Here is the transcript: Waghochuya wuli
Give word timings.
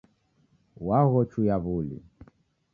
Waghochuya 0.87 1.55
wuli 1.63 1.97